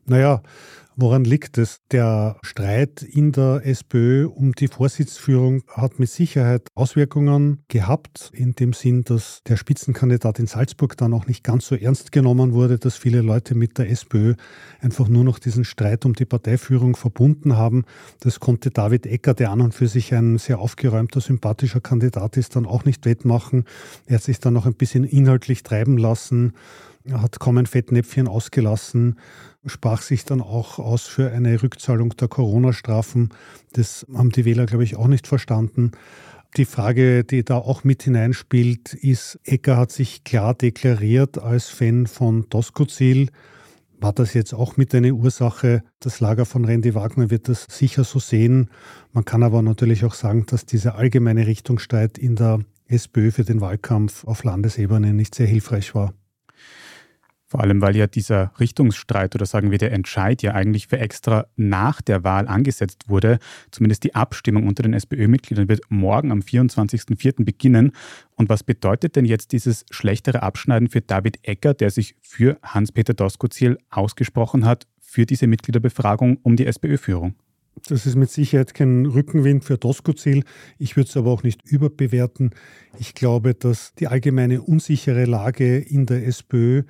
Naja, 0.05 0.41
Woran 1.01 1.23
liegt 1.23 1.57
es? 1.57 1.79
Der 1.91 2.35
Streit 2.41 3.03
in 3.03 3.31
der 3.31 3.61
SPÖ 3.63 4.27
um 4.27 4.51
die 4.51 4.67
Vorsitzführung 4.67 5.63
hat 5.69 5.97
mit 5.97 6.09
Sicherheit 6.09 6.67
Auswirkungen 6.75 7.63
gehabt, 7.69 8.31
in 8.33 8.51
dem 8.51 8.73
Sinn, 8.73 9.05
dass 9.05 9.39
der 9.47 9.55
Spitzenkandidat 9.55 10.39
in 10.39 10.47
Salzburg 10.47 10.97
dann 10.97 11.13
auch 11.13 11.25
nicht 11.25 11.45
ganz 11.45 11.67
so 11.67 11.75
ernst 11.75 12.11
genommen 12.11 12.51
wurde, 12.51 12.79
dass 12.79 12.97
viele 12.97 13.21
Leute 13.21 13.55
mit 13.55 13.77
der 13.77 13.89
SPÖ 13.89 14.33
einfach 14.81 15.07
nur 15.07 15.23
noch 15.23 15.39
diesen 15.39 15.63
Streit 15.63 16.03
um 16.03 16.15
die 16.15 16.25
Parteiführung 16.25 16.97
verbunden 16.97 17.55
haben. 17.55 17.85
Das 18.19 18.41
konnte 18.41 18.69
David 18.69 19.05
Ecker, 19.05 19.33
der 19.33 19.51
an 19.51 19.61
und 19.61 19.73
für 19.73 19.87
sich 19.87 20.13
ein 20.13 20.37
sehr 20.37 20.59
aufgeräumter, 20.59 21.21
sympathischer 21.21 21.79
Kandidat 21.79 22.35
ist, 22.35 22.57
dann 22.57 22.65
auch 22.65 22.83
nicht 22.83 23.05
wettmachen. 23.05 23.63
Er 24.05 24.15
hat 24.15 24.23
sich 24.23 24.41
dann 24.41 24.53
noch 24.53 24.65
ein 24.65 24.75
bisschen 24.75 25.05
inhaltlich 25.05 25.63
treiben 25.63 25.97
lassen 25.97 26.51
hat 27.11 27.39
kaum 27.39 27.57
ein 27.57 27.65
Fettnäpfchen 27.65 28.27
ausgelassen, 28.27 29.19
sprach 29.65 30.01
sich 30.01 30.25
dann 30.25 30.41
auch 30.41 30.79
aus 30.79 31.07
für 31.07 31.31
eine 31.31 31.61
Rückzahlung 31.61 32.09
der 32.17 32.27
Corona-Strafen. 32.27 33.29
Das 33.73 34.05
haben 34.13 34.31
die 34.31 34.45
Wähler, 34.45 34.65
glaube 34.65 34.83
ich, 34.83 34.95
auch 34.95 35.07
nicht 35.07 35.27
verstanden. 35.27 35.91
Die 36.57 36.65
Frage, 36.65 37.23
die 37.23 37.43
da 37.43 37.57
auch 37.57 37.83
mit 37.83 38.03
hineinspielt, 38.03 38.93
ist, 38.95 39.39
Ecker 39.43 39.77
hat 39.77 39.91
sich 39.91 40.23
klar 40.23 40.55
deklariert 40.55 41.37
als 41.37 41.69
Fan 41.69 42.07
von 42.07 42.47
Doskozil. 42.49 43.29
War 44.01 44.13
das 44.13 44.33
jetzt 44.33 44.53
auch 44.53 44.77
mit 44.77 44.95
eine 44.95 45.13
Ursache? 45.13 45.83
Das 45.99 46.19
Lager 46.21 46.45
von 46.45 46.65
Randy 46.65 46.95
Wagner 46.95 47.29
wird 47.29 47.49
das 47.49 47.67
sicher 47.69 48.03
so 48.03 48.19
sehen. 48.19 48.69
Man 49.11 49.25
kann 49.25 49.43
aber 49.43 49.61
natürlich 49.61 50.05
auch 50.05 50.13
sagen, 50.13 50.45
dass 50.47 50.65
dieser 50.65 50.95
allgemeine 50.95 51.45
Richtungsstreit 51.45 52.17
in 52.17 52.35
der 52.35 52.61
SPÖ 52.87 53.31
für 53.31 53.43
den 53.43 53.61
Wahlkampf 53.61 54.23
auf 54.23 54.43
Landesebene 54.43 55.13
nicht 55.13 55.35
sehr 55.35 55.47
hilfreich 55.47 55.93
war. 55.93 56.13
Vor 57.49 57.61
allem, 57.61 57.81
weil 57.81 57.95
ja 57.95 58.05
dieser 58.05 58.51
Richtungsstreit 58.59 59.33
oder 59.33 59.47
sagen 59.47 59.71
wir 59.71 59.79
der 59.79 59.91
Entscheid 59.91 60.43
ja 60.43 60.53
eigentlich 60.53 60.85
für 60.85 60.99
extra 60.99 61.47
nach 61.55 61.99
der 61.99 62.23
Wahl 62.23 62.47
angesetzt 62.47 63.09
wurde. 63.09 63.39
Zumindest 63.71 64.03
die 64.03 64.13
Abstimmung 64.13 64.67
unter 64.67 64.83
den 64.83 64.93
SPÖ-Mitgliedern 64.93 65.67
wird 65.67 65.81
morgen 65.89 66.31
am 66.31 66.41
24.04. 66.41 67.43
beginnen. 67.43 67.93
Und 68.35 68.49
was 68.49 68.63
bedeutet 68.63 69.15
denn 69.15 69.25
jetzt 69.25 69.51
dieses 69.51 69.83
schlechtere 69.89 70.43
Abschneiden 70.43 70.89
für 70.89 71.01
David 71.01 71.39
Ecker, 71.41 71.73
der 71.73 71.89
sich 71.89 72.15
für 72.21 72.59
Hans-Peter 72.61 73.15
Doskozil 73.15 73.79
ausgesprochen 73.89 74.63
hat, 74.65 74.85
für 74.99 75.25
diese 75.25 75.47
Mitgliederbefragung 75.47 76.37
um 76.43 76.55
die 76.55 76.67
SPÖ-Führung? 76.67 77.33
Das 77.87 78.05
ist 78.05 78.15
mit 78.15 78.29
Sicherheit 78.29 78.73
kein 78.73 79.05
Rückenwind 79.05 79.63
für 79.63 79.77
Doskozil. 79.77 80.43
Ich 80.77 80.95
würde 80.97 81.09
es 81.09 81.17
aber 81.17 81.31
auch 81.31 81.43
nicht 81.43 81.65
überbewerten. 81.65 82.51
Ich 82.97 83.13
glaube, 83.13 83.53
dass 83.53 83.93
die 83.95 84.07
allgemeine 84.07 84.61
unsichere 84.61 85.25
Lage 85.25 85.77
in 85.77 86.05
der 86.05 86.27
SPÖ 86.27 86.83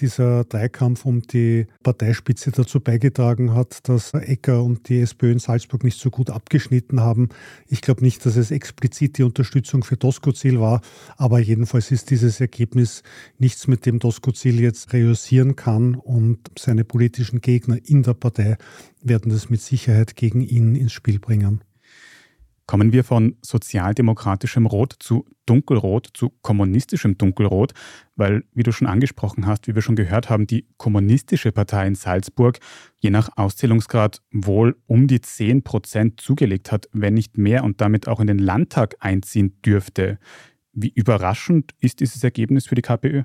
dieser 0.00 0.44
Dreikampf 0.44 1.04
um 1.04 1.22
die 1.22 1.66
Parteispitze 1.82 2.50
dazu 2.50 2.80
beigetragen 2.80 3.54
hat, 3.54 3.88
dass 3.88 4.14
Ecker 4.14 4.62
und 4.62 4.88
die 4.88 5.00
SPÖ 5.00 5.32
in 5.32 5.38
Salzburg 5.38 5.84
nicht 5.84 5.98
so 5.98 6.10
gut 6.10 6.30
abgeschnitten 6.30 7.00
haben. 7.00 7.28
Ich 7.68 7.80
glaube 7.80 8.02
nicht, 8.02 8.24
dass 8.26 8.36
es 8.36 8.50
explizit 8.50 9.18
die 9.18 9.22
Unterstützung 9.22 9.84
für 9.84 9.96
Doskozil 9.96 10.60
war, 10.60 10.80
aber 11.16 11.38
jedenfalls 11.38 11.90
ist 11.90 12.10
dieses 12.10 12.40
Ergebnis 12.40 13.02
nichts, 13.38 13.66
mit 13.66 13.86
dem 13.86 13.98
Doskozil 13.98 14.60
jetzt 14.60 14.92
reüssieren 14.92 15.56
kann 15.56 15.94
und 15.94 16.38
seine 16.58 16.84
politischen 16.84 17.40
Gegner 17.40 17.78
in 17.84 18.02
der 18.02 18.14
Partei 18.14 18.56
werden 19.02 19.30
das 19.30 19.50
mit 19.50 19.60
Sicherheit 19.60 20.16
gegen 20.16 20.40
ihn 20.40 20.74
ins 20.74 20.92
Spiel 20.92 21.18
bringen. 21.18 21.62
Kommen 22.66 22.92
wir 22.92 23.04
von 23.04 23.36
sozialdemokratischem 23.42 24.66
Rot 24.66 24.96
zu 24.98 25.24
dunkelrot, 25.46 26.08
zu 26.14 26.30
kommunistischem 26.42 27.16
dunkelrot, 27.16 27.72
weil, 28.16 28.42
wie 28.54 28.64
du 28.64 28.72
schon 28.72 28.88
angesprochen 28.88 29.46
hast, 29.46 29.68
wie 29.68 29.76
wir 29.76 29.82
schon 29.82 29.94
gehört 29.94 30.30
haben, 30.30 30.48
die 30.48 30.66
kommunistische 30.76 31.52
Partei 31.52 31.86
in 31.86 31.94
Salzburg 31.94 32.58
je 32.98 33.10
nach 33.10 33.28
Auszählungsgrad 33.36 34.20
wohl 34.32 34.76
um 34.86 35.06
die 35.06 35.20
10 35.20 35.62
Prozent 35.62 36.20
zugelegt 36.20 36.72
hat, 36.72 36.88
wenn 36.92 37.14
nicht 37.14 37.38
mehr 37.38 37.62
und 37.62 37.80
damit 37.80 38.08
auch 38.08 38.18
in 38.18 38.26
den 38.26 38.40
Landtag 38.40 38.96
einziehen 38.98 39.60
dürfte. 39.64 40.18
Wie 40.72 40.90
überraschend 40.90 41.72
ist 41.78 42.00
dieses 42.00 42.24
Ergebnis 42.24 42.66
für 42.66 42.74
die 42.74 42.82
KPÖ? 42.82 43.22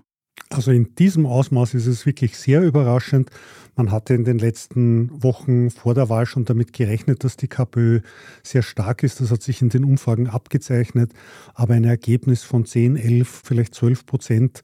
Also 0.49 0.71
in 0.71 0.95
diesem 0.95 1.25
Ausmaß 1.25 1.73
ist 1.75 1.87
es 1.87 2.05
wirklich 2.05 2.37
sehr 2.37 2.61
überraschend. 2.61 3.29
Man 3.75 3.91
hatte 3.91 4.13
in 4.13 4.25
den 4.25 4.37
letzten 4.37 5.23
Wochen 5.23 5.69
vor 5.69 5.93
der 5.93 6.09
Wahl 6.09 6.25
schon 6.25 6.43
damit 6.43 6.73
gerechnet, 6.73 7.23
dass 7.23 7.37
die 7.37 7.47
KPÖ 7.47 8.01
sehr 8.43 8.63
stark 8.63 9.03
ist. 9.03 9.21
Das 9.21 9.31
hat 9.31 9.41
sich 9.41 9.61
in 9.61 9.69
den 9.69 9.85
Umfragen 9.85 10.27
abgezeichnet. 10.27 11.13
Aber 11.53 11.73
ein 11.73 11.85
Ergebnis 11.85 12.43
von 12.43 12.65
10, 12.65 12.97
11, 12.97 13.41
vielleicht 13.45 13.75
12 13.75 14.05
Prozent 14.05 14.61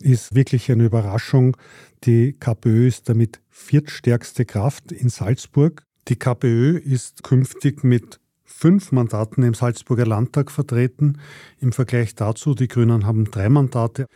ist 0.00 0.34
wirklich 0.34 0.70
eine 0.70 0.84
Überraschung. 0.84 1.56
Die 2.04 2.32
KPÖ 2.32 2.86
ist 2.86 3.08
damit 3.08 3.40
viertstärkste 3.50 4.44
Kraft 4.44 4.92
in 4.92 5.08
Salzburg. 5.08 5.84
Die 6.08 6.16
KPÖ 6.16 6.78
ist 6.78 7.22
künftig 7.22 7.82
mit 7.82 8.20
fünf 8.44 8.92
Mandaten 8.92 9.42
im 9.42 9.54
Salzburger 9.54 10.06
Landtag 10.06 10.50
vertreten. 10.50 11.18
Im 11.58 11.72
Vergleich 11.72 12.14
dazu, 12.14 12.54
die 12.54 12.68
Grünen 12.68 13.04
haben 13.06 13.24
drei 13.24 13.48
Mandate. 13.48 14.06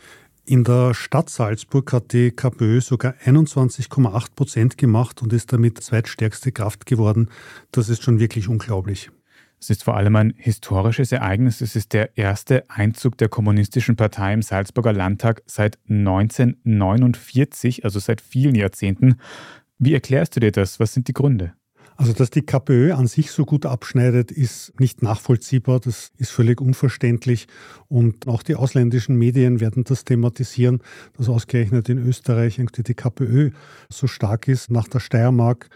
In 0.49 0.65
der 0.65 0.95
Stadt 0.95 1.29
Salzburg 1.29 1.93
hat 1.93 2.15
die 2.15 2.31
KPÖ 2.31 2.81
sogar 2.81 3.13
21,8 3.23 4.35
Prozent 4.35 4.79
gemacht 4.79 5.21
und 5.21 5.35
ist 5.35 5.53
damit 5.53 5.79
zweitstärkste 5.83 6.53
Kraft 6.53 6.87
geworden. 6.87 7.29
Das 7.71 7.91
ist 7.91 8.03
schon 8.03 8.19
wirklich 8.19 8.49
unglaublich. 8.49 9.11
Es 9.61 9.69
ist 9.69 9.85
vor 9.85 9.95
allem 9.99 10.17
ein 10.17 10.33
historisches 10.39 11.13
Ereignis. 11.13 11.61
Es 11.61 11.77
ist 11.77 11.93
der 11.93 12.17
erste 12.17 12.65
Einzug 12.71 13.19
der 13.19 13.29
Kommunistischen 13.29 13.97
Partei 13.97 14.33
im 14.33 14.41
Salzburger 14.41 14.95
Landtag 14.95 15.43
seit 15.45 15.79
1949, 15.87 17.85
also 17.85 17.99
seit 17.99 18.23
vielen 18.23 18.55
Jahrzehnten. 18.55 19.17
Wie 19.79 19.93
erklärst 19.93 20.35
du 20.35 20.41
dir 20.41 20.53
das? 20.53 20.81
Was 20.81 20.95
sind 20.95 21.09
die 21.09 21.13
Gründe? 21.13 21.53
Also, 21.99 22.13
dass 22.13 22.31
die 22.31 22.43
KPÖ 22.43 22.93
an 22.93 23.09
sich 23.09 23.33
so 23.33 23.45
gut 23.45 23.67
abschneidet, 23.67 24.31
ist 24.31 24.79
nicht 24.79 25.03
nachvollziehbar. 25.03 25.81
Das 25.81 26.13
ist 26.17 26.31
völlig 26.31 26.61
unverständlich. 26.61 27.49
Und 27.89 28.29
auch 28.29 28.45
die 28.45 28.55
ausländischen 28.55 29.17
Medien 29.17 29.59
werden 29.59 29.83
das 29.83 30.05
thematisieren, 30.05 30.81
dass 31.17 31.29
ausgerechnet 31.29 31.89
in 31.89 31.99
Österreich 31.99 32.61
irgendwie 32.61 32.85
die 32.85 32.95
KPÖ 32.95 33.51
so 33.89 34.07
stark 34.07 34.47
ist 34.47 34.71
nach 34.71 34.87
der 34.87 35.01
Steiermark, 35.01 35.71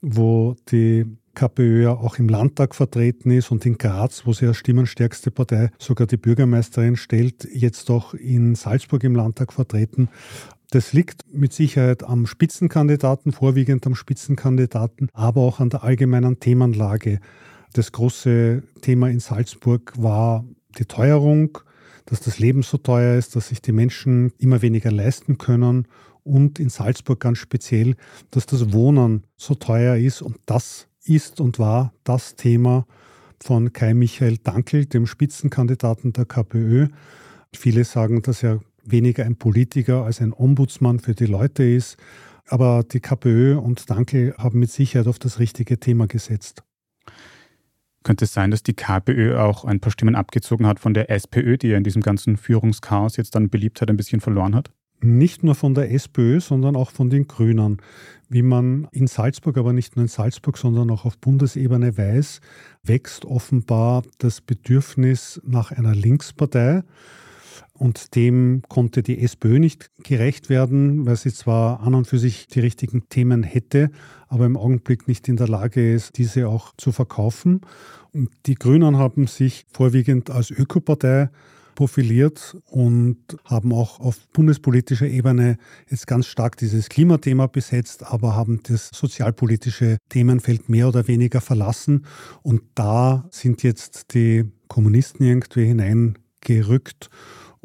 wo 0.00 0.54
die 0.70 1.04
KPÖ 1.34 1.82
ja 1.82 1.90
auch 1.90 2.18
im 2.18 2.28
Landtag 2.28 2.74
vertreten 2.74 3.32
ist 3.32 3.50
und 3.50 3.66
in 3.66 3.76
Graz, 3.76 4.22
wo 4.24 4.32
sie 4.32 4.46
als 4.46 4.56
stimmenstärkste 4.56 5.32
Partei 5.32 5.70
sogar 5.78 6.06
die 6.06 6.16
Bürgermeisterin 6.16 6.96
stellt, 6.96 7.46
jetzt 7.52 7.90
auch 7.90 8.14
in 8.14 8.54
Salzburg 8.54 9.04
im 9.04 9.14
Landtag 9.14 9.52
vertreten. 9.52 10.08
Das 10.76 10.92
liegt 10.92 11.24
mit 11.32 11.54
Sicherheit 11.54 12.04
am 12.04 12.26
Spitzenkandidaten, 12.26 13.32
vorwiegend 13.32 13.86
am 13.86 13.94
Spitzenkandidaten, 13.94 15.08
aber 15.14 15.40
auch 15.40 15.58
an 15.58 15.70
der 15.70 15.84
allgemeinen 15.84 16.38
Themenlage. 16.38 17.20
Das 17.72 17.92
große 17.92 18.62
Thema 18.82 19.08
in 19.08 19.18
Salzburg 19.18 19.94
war 19.96 20.44
die 20.76 20.84
Teuerung, 20.84 21.56
dass 22.04 22.20
das 22.20 22.38
Leben 22.38 22.62
so 22.62 22.76
teuer 22.76 23.16
ist, 23.16 23.36
dass 23.36 23.48
sich 23.48 23.62
die 23.62 23.72
Menschen 23.72 24.34
immer 24.36 24.60
weniger 24.60 24.92
leisten 24.92 25.38
können 25.38 25.88
und 26.24 26.58
in 26.58 26.68
Salzburg 26.68 27.20
ganz 27.20 27.38
speziell, 27.38 27.96
dass 28.30 28.44
das 28.44 28.74
Wohnen 28.74 29.24
so 29.38 29.54
teuer 29.54 29.96
ist 29.96 30.20
und 30.20 30.36
das 30.44 30.88
ist 31.06 31.40
und 31.40 31.58
war 31.58 31.94
das 32.04 32.34
Thema 32.34 32.86
von 33.42 33.72
Kai 33.72 33.94
Michael 33.94 34.36
Dankel, 34.36 34.84
dem 34.84 35.06
Spitzenkandidaten 35.06 36.12
der 36.12 36.26
KPÖ. 36.26 36.88
Viele 37.54 37.84
sagen, 37.84 38.20
dass 38.20 38.42
er 38.42 38.60
weniger 38.90 39.24
ein 39.24 39.36
Politiker 39.36 40.04
als 40.04 40.20
ein 40.20 40.32
Ombudsmann 40.32 40.98
für 40.98 41.14
die 41.14 41.26
Leute 41.26 41.64
ist. 41.64 41.96
Aber 42.48 42.84
die 42.84 43.00
KPÖ 43.00 43.56
und 43.58 43.90
Danke 43.90 44.34
haben 44.38 44.60
mit 44.60 44.70
Sicherheit 44.70 45.08
auf 45.08 45.18
das 45.18 45.38
richtige 45.38 45.78
Thema 45.78 46.06
gesetzt. 46.06 46.62
Könnte 48.04 48.26
es 48.26 48.32
sein, 48.32 48.52
dass 48.52 48.62
die 48.62 48.74
KPÖ 48.74 49.36
auch 49.36 49.64
ein 49.64 49.80
paar 49.80 49.90
Stimmen 49.90 50.14
abgezogen 50.14 50.66
hat 50.66 50.78
von 50.78 50.94
der 50.94 51.10
SPÖ, 51.10 51.58
die 51.58 51.68
ja 51.68 51.76
in 51.76 51.82
diesem 51.82 52.02
ganzen 52.02 52.36
Führungschaos 52.36 53.16
jetzt 53.16 53.34
dann 53.34 53.50
Beliebtheit 53.50 53.90
ein 53.90 53.96
bisschen 53.96 54.20
verloren 54.20 54.54
hat? 54.54 54.70
Nicht 55.00 55.42
nur 55.42 55.56
von 55.56 55.74
der 55.74 55.90
SPÖ, 55.90 56.40
sondern 56.40 56.76
auch 56.76 56.90
von 56.90 57.10
den 57.10 57.26
Grünen. 57.26 57.78
Wie 58.28 58.42
man 58.42 58.88
in 58.92 59.08
Salzburg, 59.08 59.58
aber 59.58 59.72
nicht 59.72 59.96
nur 59.96 60.04
in 60.04 60.08
Salzburg, 60.08 60.56
sondern 60.56 60.90
auch 60.90 61.04
auf 61.04 61.18
Bundesebene 61.18 61.98
weiß, 61.98 62.40
wächst 62.84 63.24
offenbar 63.24 64.04
das 64.18 64.40
Bedürfnis 64.40 65.40
nach 65.44 65.72
einer 65.72 65.94
Linkspartei. 65.94 66.82
Und 67.74 68.14
dem 68.14 68.62
konnte 68.68 69.02
die 69.02 69.20
SPÖ 69.20 69.58
nicht 69.58 69.90
gerecht 70.02 70.48
werden, 70.48 71.06
weil 71.06 71.16
sie 71.16 71.32
zwar 71.32 71.80
an 71.80 71.94
und 71.94 72.06
für 72.06 72.18
sich 72.18 72.46
die 72.46 72.60
richtigen 72.60 73.08
Themen 73.08 73.42
hätte, 73.42 73.90
aber 74.28 74.46
im 74.46 74.56
Augenblick 74.56 75.08
nicht 75.08 75.28
in 75.28 75.36
der 75.36 75.48
Lage 75.48 75.92
ist, 75.92 76.18
diese 76.18 76.48
auch 76.48 76.72
zu 76.76 76.92
verkaufen. 76.92 77.60
Und 78.12 78.30
die 78.46 78.54
Grünen 78.54 78.96
haben 78.96 79.26
sich 79.26 79.66
vorwiegend 79.72 80.30
als 80.30 80.50
Ökopartei 80.50 81.28
profiliert 81.76 82.56
und 82.70 83.18
haben 83.44 83.72
auch 83.72 84.00
auf 84.00 84.26
bundespolitischer 84.32 85.06
Ebene 85.06 85.58
jetzt 85.88 86.08
ganz 86.08 86.26
stark 86.26 86.56
dieses 86.56 86.88
Klimathema 86.88 87.46
besetzt, 87.46 88.02
aber 88.02 88.34
haben 88.34 88.60
das 88.64 88.88
sozialpolitische 88.92 89.98
Themenfeld 90.08 90.68
mehr 90.68 90.88
oder 90.88 91.06
weniger 91.06 91.40
verlassen. 91.40 92.06
Und 92.42 92.62
da 92.74 93.28
sind 93.30 93.62
jetzt 93.62 94.14
die 94.14 94.50
Kommunisten 94.66 95.24
irgendwie 95.24 95.66
hineingerückt 95.66 97.10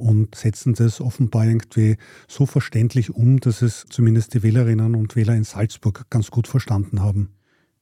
und 0.01 0.36
setzen 0.36 0.74
das 0.74 1.00
offenbar 1.00 1.46
irgendwie 1.46 1.98
so 2.27 2.46
verständlich 2.46 3.12
um, 3.12 3.39
dass 3.39 3.62
es 3.62 3.86
zumindest 3.89 4.34
die 4.34 4.43
Wählerinnen 4.43 4.96
und 4.96 5.15
Wähler 5.15 5.36
in 5.36 5.43
Salzburg 5.43 6.05
ganz 6.10 6.31
gut 6.31 6.48
verstanden 6.48 7.01
haben. 7.01 7.29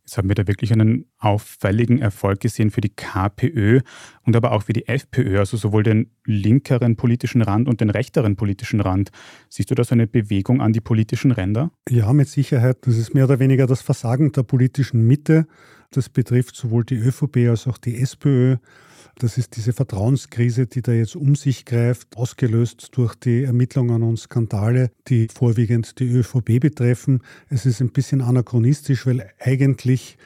Jetzt 0.09 0.17
haben 0.17 0.27
wir 0.27 0.33
da 0.33 0.47
wirklich 0.47 0.73
einen 0.73 1.05
auffälligen 1.19 1.99
Erfolg 1.99 2.39
gesehen 2.39 2.71
für 2.71 2.81
die 2.81 2.89
KPÖ 2.89 3.81
und 4.23 4.35
aber 4.35 4.53
auch 4.53 4.63
für 4.63 4.73
die 4.73 4.87
FPÖ, 4.87 5.37
also 5.37 5.55
sowohl 5.55 5.83
den 5.83 6.09
linkeren 6.25 6.95
politischen 6.95 7.43
Rand 7.43 7.67
und 7.67 7.79
den 7.79 7.91
rechteren 7.91 8.35
politischen 8.35 8.81
Rand. 8.81 9.11
Siehst 9.49 9.69
du 9.69 9.75
da 9.75 9.83
so 9.83 9.93
eine 9.93 10.07
Bewegung 10.07 10.61
an 10.61 10.73
die 10.73 10.81
politischen 10.81 11.29
Ränder? 11.29 11.69
Ja, 11.87 12.11
mit 12.11 12.27
Sicherheit. 12.27 12.77
Das 12.87 12.97
ist 12.97 13.13
mehr 13.13 13.25
oder 13.25 13.37
weniger 13.37 13.67
das 13.67 13.83
Versagen 13.83 14.31
der 14.31 14.41
politischen 14.41 15.05
Mitte. 15.05 15.45
Das 15.91 16.09
betrifft 16.09 16.55
sowohl 16.55 16.85
die 16.85 16.95
ÖVP 16.95 17.47
als 17.47 17.67
auch 17.67 17.77
die 17.77 18.01
SPÖ. 18.01 18.57
Das 19.19 19.37
ist 19.37 19.57
diese 19.57 19.73
Vertrauenskrise, 19.73 20.65
die 20.65 20.81
da 20.81 20.93
jetzt 20.93 21.17
um 21.17 21.35
sich 21.35 21.65
greift, 21.65 22.15
ausgelöst 22.15 22.87
durch 22.93 23.15
die 23.15 23.43
Ermittlungen 23.43 24.01
und 24.01 24.17
Skandale, 24.17 24.91
die 25.09 25.27
vorwiegend 25.27 25.99
die 25.99 26.07
ÖVP 26.07 26.61
betreffen. 26.61 27.21
Es 27.49 27.65
ist 27.65 27.81
ein 27.81 27.91
bisschen 27.91 28.21
anachronistisch, 28.21 29.05
weil 29.05 29.29
eigentlich 29.37 30.17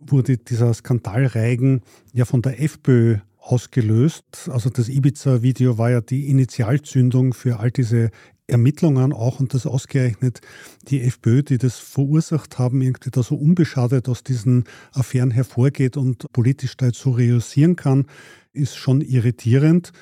wurde 0.00 0.36
dieser 0.36 0.74
Skandalreigen 0.74 1.80
ja 2.12 2.26
von 2.26 2.42
der 2.42 2.60
FPÖ 2.62 3.20
ausgelöst. 3.38 4.50
Also 4.50 4.68
das 4.68 4.90
Ibiza-Video 4.90 5.78
war 5.78 5.90
ja 5.90 6.02
die 6.02 6.28
Initialzündung 6.28 7.32
für 7.32 7.58
all 7.58 7.70
diese 7.70 8.10
Ermittlungen 8.48 9.12
auch 9.12 9.40
und 9.40 9.54
das 9.54 9.66
ausgerechnet 9.66 10.40
die 10.88 11.00
FPÖ, 11.00 11.42
die 11.42 11.58
das 11.58 11.78
verursacht 11.78 12.58
haben, 12.58 12.82
irgendwie 12.82 13.10
da 13.10 13.22
so 13.22 13.34
unbeschadet 13.34 14.08
aus 14.08 14.24
diesen 14.24 14.64
Affären 14.92 15.30
hervorgeht 15.30 15.96
und 15.96 16.30
politisch 16.32 16.76
da 16.76 16.86
jetzt 16.86 16.98
so 16.98 17.12
reüssieren 17.12 17.76
kann, 17.76 18.06
ist 18.52 18.76
schon 18.76 19.00
irritierend. 19.00 19.92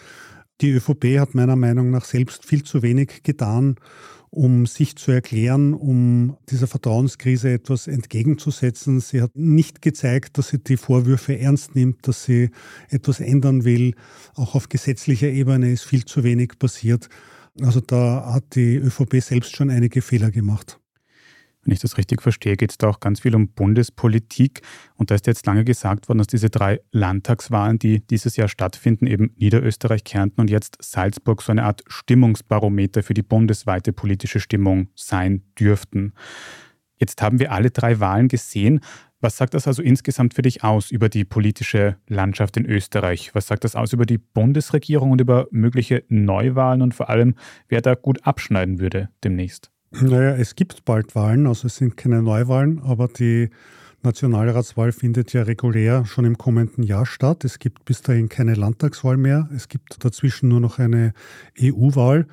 Die 0.61 0.71
ÖVP 0.71 1.19
hat 1.19 1.35
meiner 1.35 1.57
Meinung 1.57 1.91
nach 1.91 2.05
selbst 2.05 2.45
viel 2.45 2.63
zu 2.65 2.83
wenig 2.83 3.23
getan, 3.23 3.77
um 4.31 4.67
sich 4.67 4.97
zu 4.97 5.11
erklären, 5.11 5.75
um 5.75 6.37
dieser 6.51 6.67
Vertrauenskrise 6.67 7.51
etwas 7.51 7.87
entgegenzusetzen. 7.87 9.01
Sie 9.01 9.23
hat 9.23 9.37
nicht 9.37 9.83
gezeigt, 9.83 10.39
dass 10.39 10.49
sie 10.49 10.59
die 10.59 10.77
Vorwürfe 10.77 11.39
ernst 11.39 11.75
nimmt, 11.75 12.07
dass 12.07 12.25
sie 12.25 12.51
etwas 12.89 13.21
ändern 13.21 13.65
will. 13.65 13.95
Auch 14.35 14.55
auf 14.55 14.69
gesetzlicher 14.69 15.29
Ebene 15.29 15.73
ist 15.73 15.85
viel 15.85 16.05
zu 16.05 16.23
wenig 16.23 16.59
passiert. 16.59 17.09
Also 17.61 17.81
da 17.81 18.33
hat 18.33 18.55
die 18.55 18.77
ÖVP 18.77 19.21
selbst 19.21 19.57
schon 19.57 19.71
einige 19.71 20.03
Fehler 20.03 20.31
gemacht. 20.31 20.80
Wenn 21.71 21.75
ich 21.75 21.83
das 21.83 21.99
richtig 21.99 22.21
verstehe, 22.21 22.57
geht 22.57 22.73
es 22.73 22.79
da 22.79 22.89
auch 22.89 22.99
ganz 22.99 23.21
viel 23.21 23.33
um 23.37 23.47
Bundespolitik. 23.47 24.63
Und 24.97 25.13
da 25.13 25.15
ist 25.15 25.29
jetzt 25.29 25.47
lange 25.47 25.65
gesagt 25.65 26.09
worden, 26.09 26.19
dass 26.19 26.27
diese 26.27 26.51
drei 26.51 26.81
Landtagswahlen, 26.91 27.79
die 27.79 28.05
dieses 28.05 28.35
Jahr 28.35 28.49
stattfinden, 28.49 29.07
eben 29.07 29.33
Niederösterreich, 29.37 30.03
Kärnten 30.03 30.41
und 30.41 30.51
jetzt 30.51 30.79
Salzburg, 30.81 31.43
so 31.43 31.53
eine 31.53 31.63
Art 31.63 31.85
Stimmungsbarometer 31.87 33.05
für 33.05 33.15
die 33.15 33.23
bundesweite 33.23 33.93
politische 33.93 34.41
Stimmung 34.41 34.89
sein 34.97 35.45
dürften. 35.61 36.13
Jetzt 36.97 37.23
haben 37.23 37.39
wir 37.39 37.53
alle 37.53 37.71
drei 37.71 38.01
Wahlen 38.01 38.27
gesehen. 38.27 38.81
Was 39.21 39.37
sagt 39.37 39.55
das 39.55 39.69
also 39.69 39.81
insgesamt 39.81 40.35
für 40.35 40.43
dich 40.43 40.65
aus 40.65 40.91
über 40.91 41.09
die 41.09 41.25
politische 41.25 41.99
Landschaft 42.09 42.57
in 42.57 42.67
Österreich? 42.67 43.33
Was 43.37 43.47
sagt 43.47 43.63
das 43.63 43.77
aus 43.77 43.93
über 43.93 44.07
die 44.07 44.19
Bundesregierung 44.19 45.13
und 45.13 45.21
über 45.21 45.47
mögliche 45.53 46.03
Neuwahlen 46.09 46.83
und 46.83 46.95
vor 46.95 47.11
allem, 47.11 47.37
wer 47.69 47.81
da 47.81 47.95
gut 47.95 48.27
abschneiden 48.27 48.81
würde 48.81 49.09
demnächst? 49.23 49.71
Naja, 49.93 50.37
es 50.37 50.55
gibt 50.55 50.85
bald 50.85 51.15
Wahlen, 51.17 51.47
also 51.47 51.67
es 51.67 51.77
sind 51.77 51.97
keine 51.97 52.23
Neuwahlen, 52.23 52.81
aber 52.81 53.09
die 53.09 53.51
Nationalratswahl 54.03 54.93
findet 54.93 55.33
ja 55.35 55.43
regulär 55.43 56.07
schon 56.07 56.25
im 56.25 56.39
kommenden 56.39 56.83
Jahr 56.83 57.05
statt. 57.05 57.45
Es 57.45 57.59
gibt 57.59 57.85
bis 57.85 58.01
dahin 58.01 58.29
keine 58.29 58.55
Landtagswahl 58.55 59.17
mehr. 59.17 59.49
Es 59.55 59.69
gibt 59.69 60.03
dazwischen 60.03 60.49
nur 60.49 60.61
noch 60.61 60.79
eine 60.79 61.13
EU-Wahl. 61.61 62.27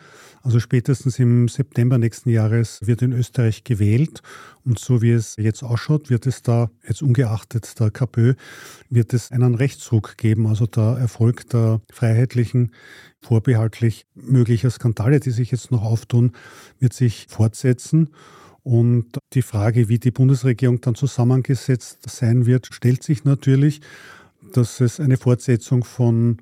Also 0.43 0.61
spätestens 0.61 1.19
im 1.19 1.49
September 1.49 1.97
nächsten 1.97 2.29
Jahres 2.29 2.79
wird 2.85 3.01
in 3.01 3.11
Österreich 3.11 3.65
gewählt. 3.65 4.21
Und 4.63 4.79
so 4.79 5.01
wie 5.01 5.11
es 5.11 5.35
jetzt 5.35 5.61
ausschaut, 5.61 6.09
wird 6.09 6.25
es 6.25 6.41
da, 6.41 6.69
jetzt 6.87 7.01
ungeachtet 7.01 7.77
der 7.79 7.91
KPÖ, 7.91 8.35
wird 8.89 9.13
es 9.13 9.31
einen 9.31 9.55
Rechtsruck 9.55 10.15
geben. 10.15 10.47
Also 10.47 10.65
der 10.65 10.97
Erfolg 10.97 11.49
der 11.49 11.81
Freiheitlichen, 11.91 12.71
vorbehaltlich 13.19 14.05
möglicher 14.15 14.69
Skandale, 14.69 15.19
die 15.19 15.31
sich 15.31 15.51
jetzt 15.51 15.71
noch 15.71 15.83
auftun, 15.83 16.31
wird 16.79 16.93
sich 16.93 17.25
fortsetzen. 17.27 18.11
Und 18.67 19.19
die 19.31 19.43
Frage, 19.43 19.87
wie 19.87 19.97
die 19.97 20.11
Bundesregierung 20.11 20.81
dann 20.81 20.93
zusammengesetzt 20.93 21.99
sein 22.09 22.45
wird, 22.45 22.67
stellt 22.69 23.01
sich 23.01 23.23
natürlich. 23.23 23.79
Dass 24.51 24.81
es 24.81 24.99
eine 24.99 25.15
Fortsetzung 25.15 25.85
von 25.85 26.41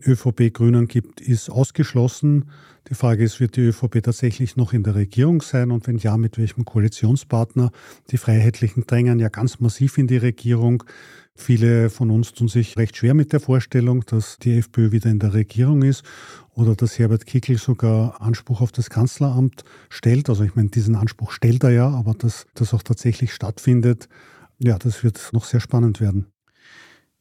ÖVP 0.00 0.52
Grünen 0.54 0.86
gibt, 0.86 1.20
ist 1.20 1.50
ausgeschlossen. 1.50 2.52
Die 2.88 2.94
Frage 2.94 3.24
ist, 3.24 3.40
wird 3.40 3.56
die 3.56 3.62
ÖVP 3.62 4.00
tatsächlich 4.00 4.56
noch 4.56 4.72
in 4.72 4.84
der 4.84 4.94
Regierung 4.94 5.42
sein 5.42 5.72
und 5.72 5.88
wenn 5.88 5.98
ja, 5.98 6.16
mit 6.16 6.38
welchem 6.38 6.64
Koalitionspartner? 6.64 7.72
Die 8.12 8.16
Freiheitlichen 8.16 8.86
drängen 8.86 9.18
ja 9.18 9.28
ganz 9.28 9.58
massiv 9.58 9.98
in 9.98 10.06
die 10.06 10.18
Regierung. 10.18 10.84
Viele 11.36 11.90
von 11.90 12.10
uns 12.10 12.32
tun 12.32 12.48
sich 12.48 12.76
recht 12.76 12.96
schwer 12.96 13.14
mit 13.14 13.32
der 13.32 13.40
Vorstellung, 13.40 14.04
dass 14.06 14.38
die 14.38 14.58
FPÖ 14.58 14.90
wieder 14.90 15.10
in 15.10 15.18
der 15.18 15.34
Regierung 15.34 15.82
ist 15.82 16.02
oder 16.54 16.74
dass 16.74 16.98
Herbert 16.98 17.26
Kickl 17.26 17.58
sogar 17.58 18.20
Anspruch 18.22 18.62
auf 18.62 18.72
das 18.72 18.88
Kanzleramt 18.88 19.62
stellt. 19.90 20.30
Also 20.30 20.44
ich 20.44 20.56
meine, 20.56 20.70
diesen 20.70 20.96
Anspruch 20.96 21.30
stellt 21.30 21.62
er 21.62 21.70
ja, 21.70 21.88
aber 21.90 22.14
dass 22.14 22.46
das 22.54 22.72
auch 22.72 22.82
tatsächlich 22.82 23.34
stattfindet, 23.34 24.08
ja, 24.58 24.78
das 24.78 25.04
wird 25.04 25.30
noch 25.32 25.44
sehr 25.44 25.60
spannend 25.60 26.00
werden. 26.00 26.26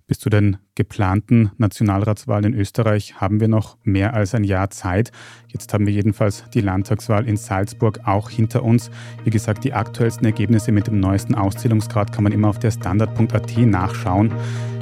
Bis 0.08 0.20
zu 0.20 0.30
den 0.30 0.58
geplanten 0.76 1.52
Nationalratswahlen 1.58 2.54
in 2.54 2.60
Österreich 2.60 3.20
haben 3.20 3.40
wir 3.40 3.48
noch 3.48 3.78
mehr 3.84 4.14
als 4.14 4.36
ein 4.36 4.44
Jahr 4.44 4.70
Zeit. 4.70 5.12
Jetzt 5.48 5.74
haben 5.74 5.88
wir 5.88 5.94
jedenfalls 5.94 6.44
die 6.54 6.62
Landtagswahl 6.62 7.28
in 7.28 7.38
Salzburg 7.38 8.02
auch 8.06 8.30
hinter 8.30 8.64
uns. 8.64 8.92
Wie 9.24 9.32
gesagt, 9.32 9.64
die 9.64 9.74
aktuellsten 9.74 10.26
Ergebnisse 10.26 10.72
mit 10.72 10.86
dem 10.86 11.00
neuesten 11.00 11.34
Auszählungsgrad 11.34 12.12
kann 12.12 12.24
man 12.24 12.34
immer 12.34 12.50
auf 12.50 12.60
der 12.60 12.72
Standard.at 12.72 13.58
nachschauen. 13.58 14.32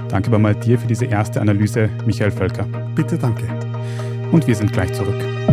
Danke 0.10 0.28
aber 0.28 0.40
mal 0.40 0.56
dir 0.56 0.78
für 0.78 0.88
diese 0.88 1.06
erste 1.06 1.40
Analyse, 1.40 1.90
Michael 2.06 2.32
Völker. 2.32 2.66
Bitte 2.94 3.18
danke. 3.18 3.48
Und 4.32 4.46
wir 4.46 4.56
sind 4.56 4.74
gleich 4.74 4.92
zurück. 4.94 5.53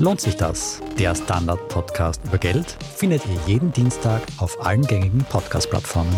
Lohnt 0.00 0.20
sich 0.20 0.36
das? 0.36 0.80
Der 0.96 1.12
Standard-Podcast 1.16 2.20
über 2.24 2.38
Geld 2.38 2.76
findet 2.94 3.26
ihr 3.26 3.52
jeden 3.52 3.72
Dienstag 3.72 4.22
auf 4.36 4.64
allen 4.64 4.82
gängigen 4.82 5.24
Podcast-Plattformen. 5.24 6.14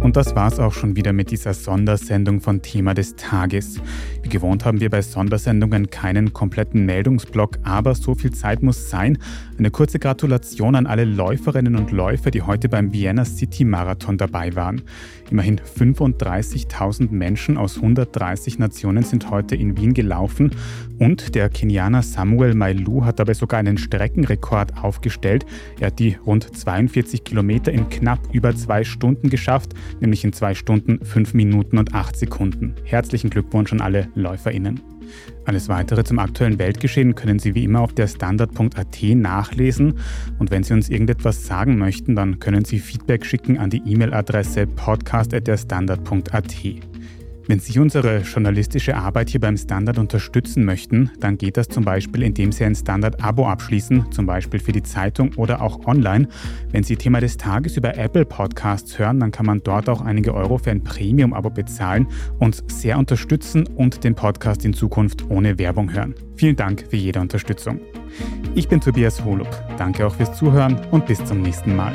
Und 0.00 0.16
das 0.16 0.36
war's 0.36 0.60
auch 0.60 0.72
schon 0.72 0.94
wieder 0.94 1.12
mit 1.12 1.32
dieser 1.32 1.54
Sondersendung 1.54 2.40
von 2.40 2.62
Thema 2.62 2.94
des 2.94 3.16
Tages. 3.16 3.80
Wie 4.22 4.28
gewohnt 4.28 4.64
haben 4.64 4.80
wir 4.80 4.88
bei 4.88 5.02
Sondersendungen 5.02 5.90
keinen 5.90 6.32
kompletten 6.32 6.86
Meldungsblock, 6.86 7.58
aber 7.64 7.96
so 7.96 8.14
viel 8.14 8.32
Zeit 8.32 8.62
muss 8.62 8.88
sein. 8.88 9.18
Eine 9.58 9.72
kurze 9.72 9.98
Gratulation 9.98 10.76
an 10.76 10.86
alle 10.86 11.04
Läuferinnen 11.04 11.74
und 11.74 11.90
Läufer, 11.90 12.30
die 12.30 12.42
heute 12.42 12.68
beim 12.68 12.92
Vienna 12.92 13.24
City 13.24 13.64
Marathon 13.64 14.16
dabei 14.16 14.54
waren. 14.54 14.82
Immerhin 15.30 15.60
35.000 15.60 17.10
Menschen 17.10 17.58
aus 17.58 17.76
130 17.76 18.58
Nationen 18.58 19.02
sind 19.02 19.30
heute 19.30 19.56
in 19.56 19.76
Wien 19.76 19.94
gelaufen 19.94 20.52
und 20.98 21.34
der 21.34 21.48
Kenianer 21.48 22.02
Samuel 22.02 22.54
Mailu 22.54 23.04
hat 23.04 23.18
dabei 23.18 23.34
sogar 23.34 23.60
einen 23.60 23.78
Streckenrekord 23.78 24.82
aufgestellt. 24.82 25.44
Er 25.78 25.88
hat 25.88 25.98
die 25.98 26.16
rund 26.26 26.56
42 26.56 27.24
Kilometer 27.24 27.72
in 27.72 27.88
knapp 27.88 28.20
über 28.32 28.54
zwei 28.54 28.84
Stunden 28.84 29.30
geschafft, 29.30 29.74
nämlich 30.00 30.24
in 30.24 30.32
zwei 30.32 30.54
Stunden, 30.54 31.04
fünf 31.04 31.34
Minuten 31.34 31.78
und 31.78 31.94
acht 31.94 32.16
Sekunden. 32.16 32.74
Herzlichen 32.84 33.30
Glückwunsch 33.30 33.72
an 33.72 33.80
alle 33.80 34.08
LäuferInnen. 34.14 34.97
Alles 35.44 35.68
weitere 35.68 36.04
zum 36.04 36.18
aktuellen 36.18 36.58
Weltgeschehen 36.58 37.14
können 37.14 37.38
Sie 37.38 37.54
wie 37.54 37.64
immer 37.64 37.80
auf 37.80 37.94
der 37.94 38.06
Standard.at 38.06 39.02
nachlesen. 39.02 39.94
Und 40.38 40.50
wenn 40.50 40.62
Sie 40.62 40.74
uns 40.74 40.88
irgendetwas 40.88 41.46
sagen 41.46 41.78
möchten, 41.78 42.14
dann 42.14 42.38
können 42.38 42.64
Sie 42.64 42.78
Feedback 42.78 43.24
schicken 43.24 43.58
an 43.58 43.70
die 43.70 43.82
E-Mail-Adresse 43.84 44.66
podcast.derstandard.at. 44.66 46.87
Wenn 47.48 47.60
Sie 47.60 47.78
unsere 47.78 48.18
journalistische 48.18 48.94
Arbeit 48.94 49.30
hier 49.30 49.40
beim 49.40 49.56
Standard 49.56 49.96
unterstützen 49.96 50.66
möchten, 50.66 51.10
dann 51.18 51.38
geht 51.38 51.56
das 51.56 51.66
zum 51.68 51.82
Beispiel, 51.82 52.22
indem 52.22 52.52
Sie 52.52 52.62
ein 52.62 52.74
Standard-Abo 52.74 53.48
abschließen, 53.48 54.12
zum 54.12 54.26
Beispiel 54.26 54.60
für 54.60 54.72
die 54.72 54.82
Zeitung 54.82 55.32
oder 55.36 55.62
auch 55.62 55.86
online. 55.86 56.28
Wenn 56.72 56.82
Sie 56.82 56.96
Thema 56.96 57.20
des 57.20 57.38
Tages 57.38 57.78
über 57.78 57.96
Apple 57.96 58.26
Podcasts 58.26 58.98
hören, 58.98 59.18
dann 59.18 59.30
kann 59.30 59.46
man 59.46 59.62
dort 59.64 59.88
auch 59.88 60.02
einige 60.02 60.34
Euro 60.34 60.58
für 60.58 60.70
ein 60.70 60.84
Premium-Abo 60.84 61.48
bezahlen, 61.48 62.06
uns 62.38 62.62
sehr 62.66 62.98
unterstützen 62.98 63.66
und 63.66 64.04
den 64.04 64.14
Podcast 64.14 64.66
in 64.66 64.74
Zukunft 64.74 65.30
ohne 65.30 65.58
Werbung 65.58 65.90
hören. 65.90 66.14
Vielen 66.36 66.56
Dank 66.56 66.84
für 66.90 66.96
jede 66.96 67.18
Unterstützung. 67.18 67.80
Ich 68.56 68.68
bin 68.68 68.82
Tobias 68.82 69.24
Holub. 69.24 69.48
Danke 69.78 70.06
auch 70.06 70.14
fürs 70.14 70.36
Zuhören 70.36 70.78
und 70.90 71.06
bis 71.06 71.24
zum 71.24 71.40
nächsten 71.40 71.74
Mal. 71.74 71.94